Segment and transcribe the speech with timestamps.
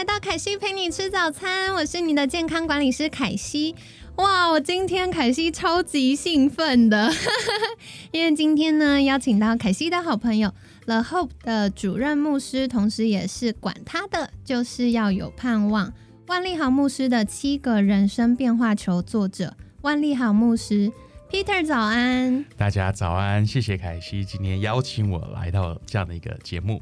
[0.00, 3.76] 来到凯西陪你吃早餐，我是你的健康管理师凯西。
[4.16, 7.12] 哇，我今天凯西超级兴奋的，
[8.10, 10.54] 因为今天呢邀请到凯西的好朋友
[10.86, 15.92] The Hope 的主任牧师，同时也是管他的就是要有盼望。
[16.28, 20.90] 万利豪牧师的七个人生变化球作者，万利豪牧师
[21.30, 26.80] Peter 早安，大家早安，谢谢凯西今天邀请我来到这样的一个节目。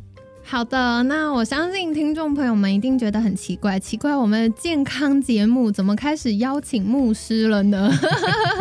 [0.50, 7.92] 好的，那我相信听众朋友们一定觉得很奇怪，奇怪我们的健康节目怎么开始邀请牧师了呢？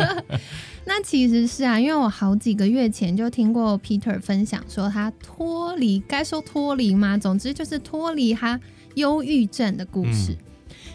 [0.84, 7.16] 那其实是啊，因为我好几个月前就听过 Peter 分享说他脱离，该说脱离吗？
[7.16, 8.60] 总之就是脱离他
[8.94, 10.36] 忧郁症的故事。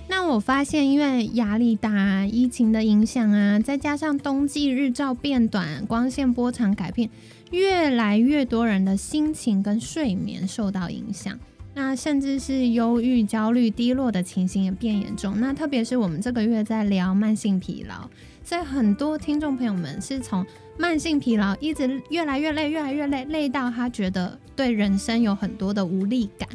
[0.08, 7.09] 那我发现，因为压力大、疫情的影响啊，再加上冬季日照变短、光线波长改变。
[7.54, 11.38] 越来越多人的心情跟睡眠受到影响，
[11.76, 15.40] 那甚至是忧郁、焦虑、低落的情形也变严重。
[15.40, 18.10] 那特别是我们这个月在聊慢性疲劳，
[18.44, 20.44] 所以很多听众朋友们是从
[20.80, 26.50] 慢性疲劳一直越来越累、越来越累，累到他觉得对人生有很多的无力感，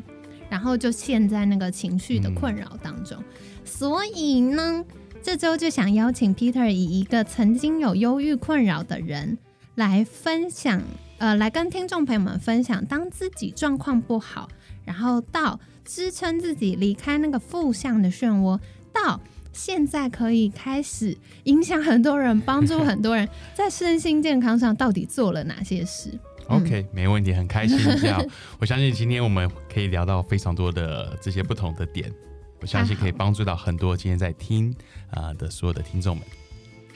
[0.51, 3.17] 然后就陷在那个情绪的困扰当中。
[3.65, 4.85] 所以呢，
[5.23, 9.39] 这周就想邀请 Peter 以一个曾经有忧郁困扰的人。
[9.79, 10.83] 来分享，
[11.19, 14.49] 呃，来跟听众朋友们分享，当自己状况不好，
[14.85, 18.59] 然后到支撑自己离开那个负向的漩涡，
[18.93, 19.21] 到
[19.53, 26.11] 现在可以开始影响很多人，帮助很多人， 在身心健康上到底做了哪些事
[26.49, 27.79] ？OK，没问题，很开心。
[28.01, 28.21] 这样，
[28.59, 32.13] 我相信今天我们可以聊到非常多的这些不同的点，
[32.61, 34.75] 我相信可以帮助到很多今天在听
[35.13, 36.27] 啊的所有的听众们。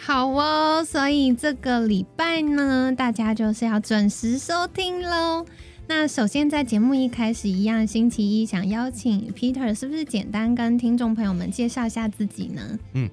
[0.05, 5.47] 好哦，所以这个礼拜呢，大家就是要准时收听喽。
[5.87, 12.79] 那首先在节目一开始一样，星期一想邀请 Peter，是不是简单跟听众朋友们介绍一下自己呢？
[12.95, 13.09] 嗯，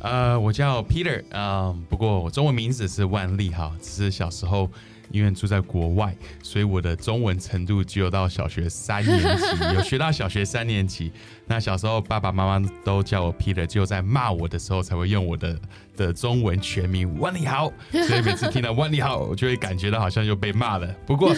[0.00, 4.68] 呃，我叫 Peter，嗯，不过我中文名字是万利哈，只是小时候。
[5.12, 11.12] 因为住在国外，所以我的中文程度只有到小学三年级，有学到小学三年级。
[11.46, 15.58] 那小时候爸爸妈妈都叫我 Peter，只有在骂我的时候才会用我的
[15.96, 17.70] 的中文全名万里豪。
[17.92, 20.86] 所以每次听到万里豪，我就会感觉到好像又被骂了。
[21.06, 21.34] 不过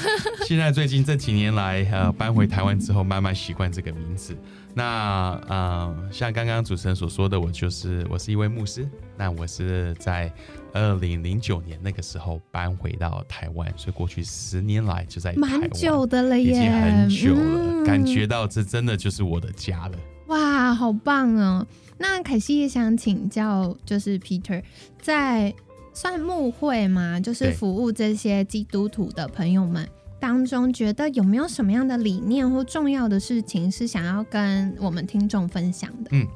[0.46, 4.36] 现在最近这几年来，呃，搬回台湾之后，慢慢习惯这个名字。
[4.76, 8.88] 那呃，像刚刚主持人所说的，我就是我是一位牧师。
[9.16, 10.30] 那我是在
[10.74, 19.96] 二零零九年那个时候搬回到台湾，所以过去十年来就在蛮久的了，已经很久了，感觉到这真的就是我的家了。
[20.26, 21.64] 哇，好棒哦！
[21.96, 24.60] 那凯西也想请教，就是 Peter
[25.00, 25.54] 在
[25.92, 27.20] 算牧会吗？
[27.20, 29.88] 就是服务这些基督徒的朋友们。
[30.24, 36.08] 当中觉得有没有什么样的理念或重要的事情是想要跟我们听众分享的？
[36.12, 36.26] 嗯，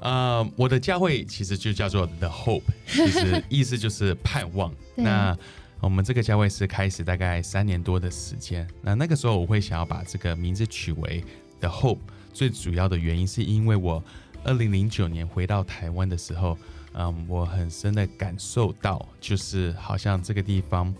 [0.00, 4.70] 呃，我的教会其实就叫做 The Hope，其实意思就是盼望。
[4.94, 5.34] 那
[5.80, 8.68] 我们这个教会是开始大概三年多的时间。
[8.82, 11.24] 那那个时候我会想要把这个名字取为
[11.60, 12.00] The Hope，
[12.34, 14.04] 最主要的原因是因为我
[14.44, 16.58] 二零零九年回到台湾的时候，
[16.92, 20.94] 嗯，我很深的感受到，就是好像这个地方。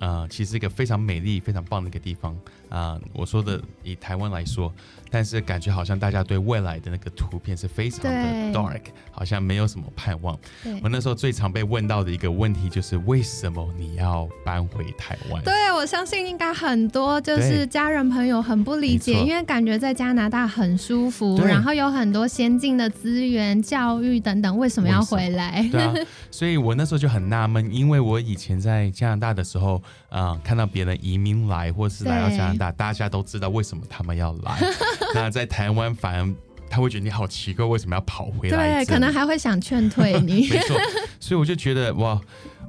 [0.00, 2.36] 啊，其实一个非常美丽、非常棒的一个地方。
[2.74, 2.98] 啊！
[3.12, 4.72] 我说的以台湾来说，
[5.08, 10.36] 但是感觉好像大家对未来的那个图片是非常的 dark，好像没有什么盼望。
[10.82, 15.40] 我那时候最常被问到的一个问题就是：为什么你要搬回台湾？
[15.44, 25.68] 对，我相信应该很多就是家人朋友很不理解，因为感觉在加拿大很舒服，然后有很多先进的资源、教育等等，为什么要回来？
[25.70, 25.94] 对啊，
[26.32, 29.80] 所以我那时候就很纳闷，因为我以前在加拿大的时候。
[30.14, 34.58] 啊，看到别人移民来，或是来到加拿大，大家都知道为什么他们要来。
[35.14, 36.34] 那在台湾，反而
[36.68, 38.84] 他会觉得你好奇怪，为什么要跑回来？
[38.84, 40.48] 对，可能还会想劝退你。
[40.50, 40.76] 没错，
[41.20, 42.20] 所以我就觉得哇，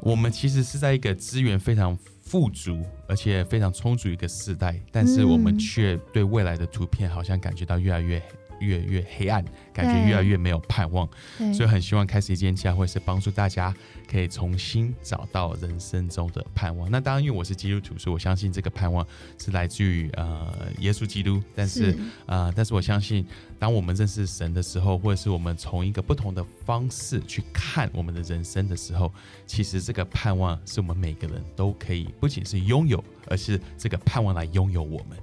[0.01, 8.21] 我们其实是在一个资源非常富足，而且非常充足一个时代，但是我们却对未来的图片好像感觉到越来越
[8.60, 9.44] 越来越黑暗，
[9.74, 11.07] 感觉越来越没有盼望，
[11.54, 13.74] 所以很希望开始一间教会，是帮助大家
[14.10, 16.90] 可以重新找到人生中的盼望。
[16.90, 19.06] 那当然，因为我是基督徒，所以我相信这个盼望
[19.38, 21.42] 是来自于呃耶稣基督。
[21.56, 23.25] 但是呃，但是我相信，
[23.60, 29.12] 当我们认识神的时候，或者是我们从一个不同的方式去看我们的人生的时候，
[29.46, 35.18] 其实这个盼望是我们每个人都可以不仅是拥有，而是这个盼望来拥有我们。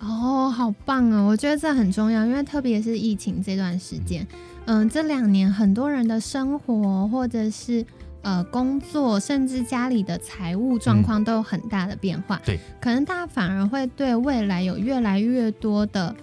[0.00, 1.20] 哦，好棒啊！
[1.20, 4.26] 我觉得这很重要，因为特别是疫情这段时间，
[4.64, 7.84] 嗯，这两年很多人的生活或者是
[8.22, 12.40] 呃工作，甚至家里的财务状况都有很大的变化。
[12.46, 16.16] 对，可能大家反而会对未来有越来越多的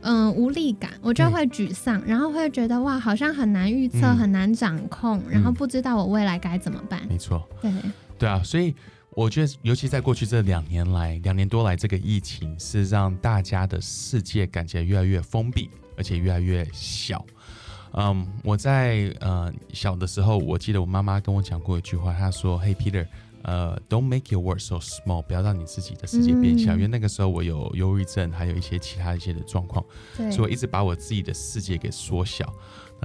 [0.00, 7.00] 嗯无力感，我就会沮丧，然后会觉得哇，好像很难预测，很难掌控，然后不知道我未来该怎么办。
[7.08, 7.72] 没错，对，
[8.18, 8.74] 对啊，所以。
[9.16, 17.24] 我觉得，尤其在过去这两年来，两年多来，这个疫情是让大家的世界感觉越来越封闭，而且越来越小。
[17.92, 23.06] 嗯，我在呃小的时候，我记得我妈妈跟我讲过一句话，她说：“Hey Peter，
[23.42, 26.74] 呃，Don't make your world so small，不要让你自己的世界变小。
[26.74, 29.84] 因为那个时候我有忧郁症，还有一些其他一些的状况，
[30.16, 32.52] 所以我一直把我自己的世界给缩小。”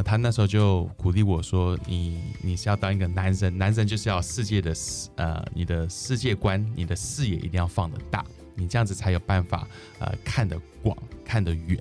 [0.03, 4.73] 他那时候就鼓励我说：“你你是要当一个男人，男人就是要世界的
[5.15, 8.25] 呃，你的世界观、你的视野一定要放得大，
[8.55, 9.67] 你这样子才有办法
[9.99, 11.79] 呃看得广、看得远。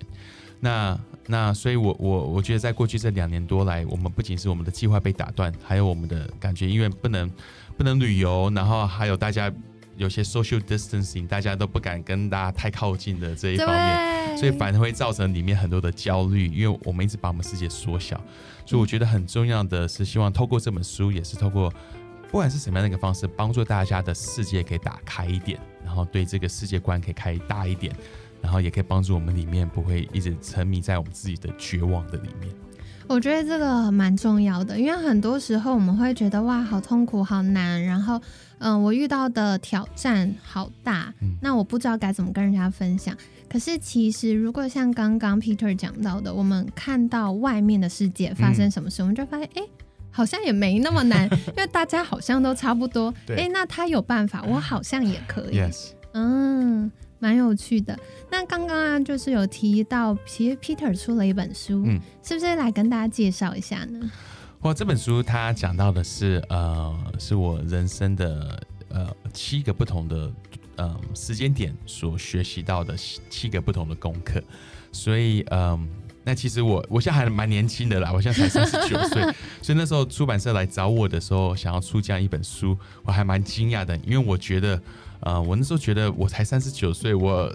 [0.61, 7.31] 那那所以，我我我觉得在过去这两年多来，我们不仅是我们的计划被打断，还有我们的感觉，因为不能
[7.77, 9.53] 不能旅游，然后还有大家。”
[9.99, 18.17] 有些 social distancing，大家都不敢跟大家太靠近的这一方面，所以反而会造成里面很多的焦虑，因为我们一直把我们世界缩小。
[18.65, 21.69] 所以我觉得很重要的是，希望透过这本书，也是透过
[22.31, 27.93] 不管是什么样的一个方式，帮助大家的世界可以打开一点，然后对这个世界观可以开大一点，
[28.41, 32.55] 然后也可以帮助我们里面不会一直沉迷在我们自己的绝望的里面。
[33.09, 38.21] 我觉得这个蛮重要的，因为很多时候我们会觉得哇，好痛苦，好难，然后。
[38.61, 43.17] 嗯，我遇到的挑战好大，那我不知道该怎么跟人家分享。
[43.49, 49.63] 可是其实，如果像刚刚 Peter 讲到的，我们看到外面的世界发生什么事，我们就发现，哎，
[50.11, 53.15] 好像也没那么难， 因为大家好像都差不多。
[53.29, 55.63] 哎，那他有办法，我好像也可以。
[56.15, 57.99] 嗯，蛮有趣的。
[58.31, 64.11] 那刚刚啊，就是有提到，其实 Peter 出了一本书，嗯是不是来跟大家介绍一下呢？
[64.63, 70.33] 哇，这本书它讲到的是，呃，是我人生的呃七个不同的
[70.77, 74.43] 呃时间点所学习到的七个不同的功课，
[74.91, 75.89] 所以，嗯，
[76.29, 79.23] 那其实我我现在还蛮年轻的啦，我现在才三十九岁，
[79.65, 84.79] 所以那时候出版社来找我的时候，想要出这样一本书，我还蛮惊讶的，因为我觉得，
[85.21, 87.51] 呃，我那时候觉得我才三十九岁，我。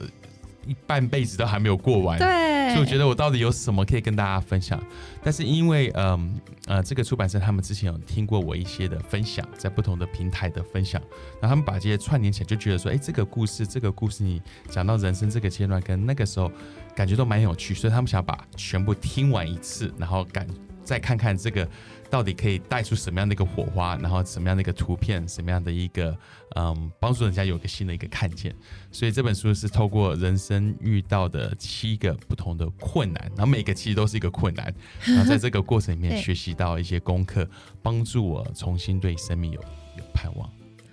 [0.65, 2.25] 一半辈子都还没有过完，对，
[2.73, 4.81] 所以我觉得我到底有什么可以跟大家分享？
[5.23, 11.01] 但是因为，嗯呃，这个出版社他们之前有听过我一些的分享，在不同的平台的分享，
[11.39, 16.51] 然后他们把这些串联起来，就觉得说，哎，这个故事，这个故事你讲到人生这个阶段，跟那个时候
[16.95, 20.47] 感觉都蛮有趣，所以他们想把全部听完一次，然后感
[20.83, 21.67] 再看看这个。
[22.13, 26.15] 到底可以带出什么样的一个火花，然后什么样的一个图片，什么样的一个
[26.55, 28.53] 嗯，帮助人家有个新的一个看见。
[28.91, 34.71] 所以这本书是透过人生遇到的七个不同的困难，然后每个其实都是一个困难，
[35.07, 37.49] 然后在这个过程里面学习到一些功课，
[37.81, 39.59] 帮助我重新对生命有
[39.97, 40.47] 有盼望。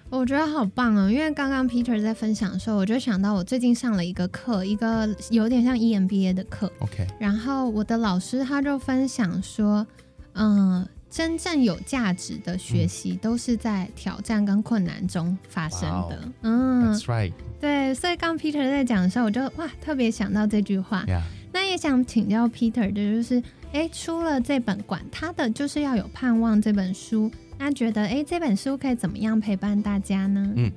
[0.08, 6.73] 我觉得好棒哦，因为刚刚 Peter 在分享的时候，我就想到我最近上了一个课，一个有点像 EMBA 的课。
[6.78, 9.87] OK，然后我的老师他就分享说，
[10.33, 10.88] 嗯。
[11.11, 16.33] 真正有价值的学习都是在挑战跟困难中发生的。
[16.43, 17.33] 嗯，That's right。
[17.61, 21.05] 对，所以刚 Peter 在讲的时候，我就哇特别想到这句话。
[21.52, 30.52] 那也想请教 Peter 的就是，哎，出了这本管他的就是要有盼望这本书，那觉得哎这本书可以怎么样陪伴大家呢？
[30.55, 30.71] 嗯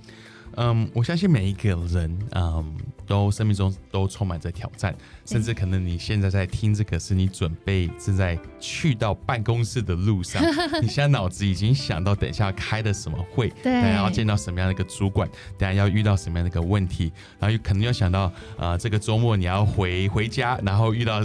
[0.55, 2.77] 嗯，我相信每一个人，嗯。
[3.05, 4.95] 都生命中都充满着挑战，
[5.25, 10.41] 甚至可能你现在在听这个，是你准备正在去到办公室的路上，
[10.81, 21.21] 你现在脑子已经想到等一下开的什么会，等下要见到什么样的一个主管，等下要遇到什么样的一个问题，然后可能又想到呃，这个周末你要回回家，然后遇到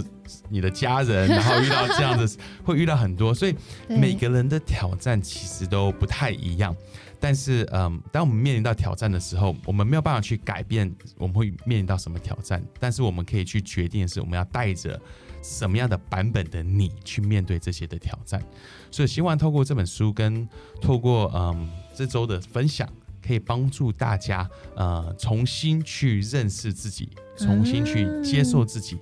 [0.49, 2.29] 你的家人，然后遇到这样的，
[2.65, 3.55] 会遇到很多，所以
[3.87, 6.75] 每个人的挑战其实都不太一样。
[7.19, 12.63] 但是，嗯，当我们面临到挑战的时候，我们没有办法去改变我们会面临到什么挑战。
[12.79, 14.99] 但是，我们可以去决定的是，我们要带着
[15.43, 18.41] 什么样的版本的你去面对这些的挑战。
[18.89, 20.47] 所以，希望透过这本书跟
[20.81, 22.87] 透过嗯这周的分享，
[23.21, 28.97] 可以帮助大家呃重新去认识自己，重新去接受自己。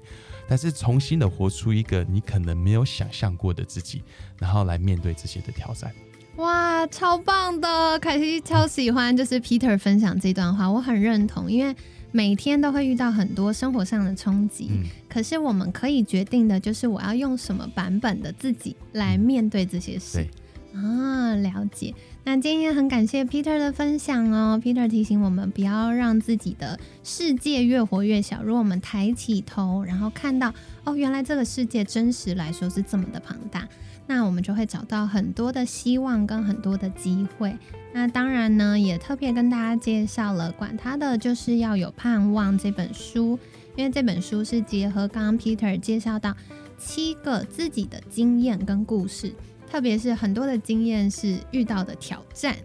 [0.50, 4.02] 但是重新的活出一个你可能没有想象过的自己，
[4.40, 5.94] 然后来面对这些的挑战。
[6.38, 7.98] 哇，超棒的！
[8.00, 11.76] 凯西超喜欢，就是 Peter 分享这段话，我很认同，因为
[12.12, 14.70] 每天都会遇到很多生活上的冲击，
[15.10, 20.28] 可是我们可以决定的就是我要用什么版本的自己来面对这些事。
[20.76, 21.92] 啊，了解。
[22.24, 24.62] 那今天很感谢 Peter 的分享哦。
[24.64, 28.44] Peter 提醒我们不要让自己的世界越活越小。
[28.44, 30.54] 如果我们抬起头，然后看到
[30.88, 33.68] 哦，原来这个世界真实来说是这么的庞大，
[34.06, 37.58] 那我们就会找到很多的希望跟很多的机会。
[37.92, 43.38] 那当然呢，也特别跟大家介绍了，管他的就是要有盼望这本书，
[43.76, 46.34] 因为这本书是结合刚刚 Peter 介绍到
[46.78, 49.34] 七个自己的经验跟故事。
[49.70, 52.56] 特别是很多的经验是遇到的挑战，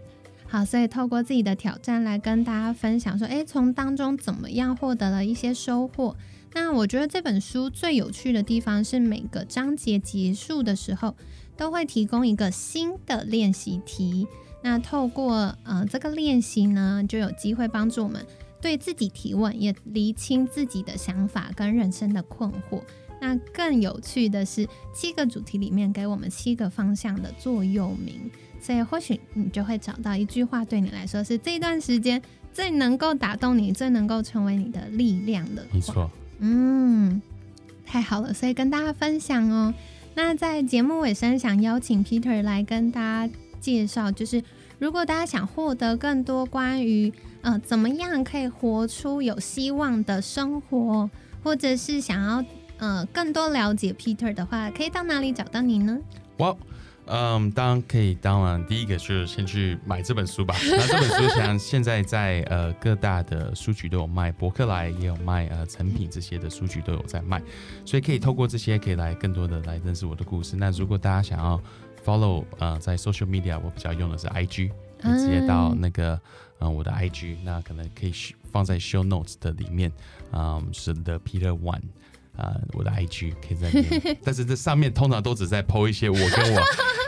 [0.53, 6.15] 好，所以透过自己的挑战来跟大家分享，说，诶，从当中怎么样获得了一些收获。
[6.53, 11.15] 那我觉得这本书最有趣的地方是每个章节结束的时候
[11.57, 14.27] 都会提供一个新的练习题。
[14.61, 18.23] 那透过呃这个练习呢，就有机会帮助我们
[18.61, 22.79] 对自己提问，也厘清自己的想法跟人生的困惑。
[23.19, 28.29] 那更有趣的是，七个主题里面给我们七个方向的座右铭，
[28.63, 32.21] 所以或许你就会找到一句话，对你来说是这段时间
[32.53, 35.65] 最能够打动你、最能够成为你的力量的。
[35.73, 37.21] 没错，嗯，
[37.85, 39.73] 太好了，所以跟大家分享哦。
[40.15, 44.41] 那在节目尾声，想邀请 Peter 来跟大家介绍，就是
[44.79, 51.09] 如果大家想获得更多关于呃怎么样可以活出有希望的生活，
[51.43, 52.45] 或者是想要。
[52.79, 55.97] 呃，更多了解 Peter 的话，可以到哪里找到你呢？
[56.37, 56.57] 我，
[57.05, 58.15] 嗯，当然可以。
[58.15, 60.55] 当然，第一个就是先去买这本书吧。
[60.71, 67.41] 那这本书像现在在呃各大的书局都有卖，博客来也有卖，呃，成品这些的书局都有在卖，
[67.85, 70.55] 所以可以透过这些，可以来更多的来认识我的故事。
[70.55, 71.61] 那如果大家想要
[72.05, 76.19] follow，呃，在 social media，我比较用的是 IG，你直接到那个
[76.59, 78.13] 嗯我的 IG，那可能可以
[78.51, 79.91] 放在 show notes 的里面，
[80.31, 81.81] 嗯，是 The Peter One。
[82.37, 86.61] 啊，我的 IG 可以在里面， 但是这上面通常都只在 PO 一些我跟我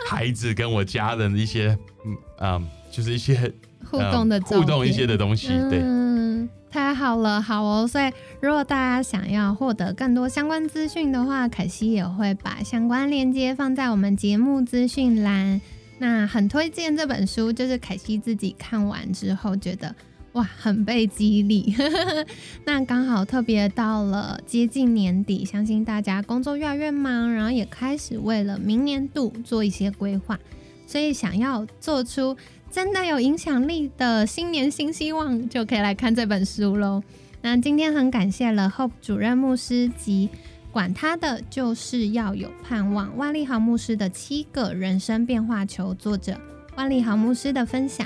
[0.08, 3.52] 孩子跟我家人的一些，嗯嗯，就是一些
[3.90, 5.48] 互动的互动一些的东西。
[5.70, 5.82] 对，
[6.70, 7.88] 太好了，好哦。
[7.88, 15.60] 所以如果大家想要获得更多相关资讯的话，凯西也会把相关链接放在我们节目资讯栏。
[15.98, 19.96] 那很推荐这本书，就是凯西自己看完之后觉得。
[20.36, 21.74] 哇，很被激励。
[22.66, 30.38] 那刚好特别到了接近年底，相信大家工作越来越忙，然后也开始为了明年度做一些规划，
[30.86, 32.36] 所以想要做出
[32.70, 37.02] 真的有影响力的新年新希望，就可以来看这本书喽。
[37.42, 40.30] 那今天很感谢了 Hope 主任牧师及
[40.70, 46.38] 管他的就是要有盼望万利豪牧师的七个人生变化球，作者
[46.76, 48.06] 万利豪牧师的分享。